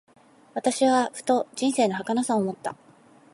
[0.55, 2.75] 私はふと、人生の儚さを思った。